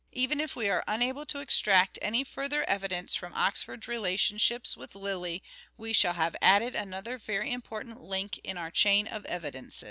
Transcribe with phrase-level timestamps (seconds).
[0.13, 5.43] Even if we are unable to extract any further evidence from Oxford's relationships with Lyly
[5.77, 9.79] we shall have added another very important link in our chain of evidences.